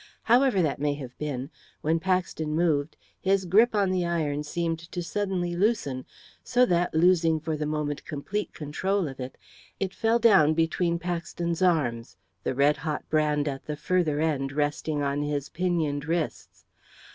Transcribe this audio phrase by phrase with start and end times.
[0.23, 1.51] However that may have been,
[1.81, 6.07] when Paxton moved his grip on the iron seemed to suddenly loosen,
[6.43, 9.37] so that, losing for the moment complete control of it,
[9.79, 15.03] it fell down between Paxton's arms, the red hot brand at the further end resting
[15.03, 16.65] on his pinioned wrists.